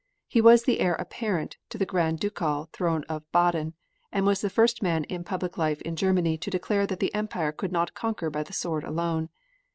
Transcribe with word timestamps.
He 0.27 0.41
was 0.41 0.63
the 0.63 0.79
heir 0.79 0.95
apparent 0.95 1.57
to 1.69 1.77
the 1.77 1.85
Grand 1.85 2.17
Ducal 2.19 2.67
throne 2.73 3.03
of 3.07 3.31
Baden, 3.31 3.75
and 4.11 4.25
was 4.25 4.41
the 4.41 4.49
first 4.49 4.81
man 4.81 5.03
in 5.03 5.23
public 5.23 5.59
life 5.59 5.79
in 5.83 5.95
Germany 5.95 6.39
to 6.39 6.49
declare 6.49 6.87
that 6.87 6.99
the 6.99 7.13
Empire 7.13 7.51
could 7.51 7.71
not 7.71 7.93
conquer 7.93 8.31
by 8.31 8.41
the 8.41 8.51
sword 8.51 8.83
alone. 8.83 9.29